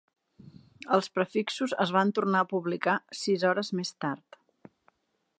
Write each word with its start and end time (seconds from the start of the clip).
Els 0.95 1.09
prefixos 1.17 1.75
es 1.85 1.91
van 1.97 2.13
tornar 2.19 2.41
a 2.45 2.47
publicar 2.53 2.95
sis 3.19 3.45
hores 3.51 3.69
més 3.81 3.93
tard. 4.07 4.39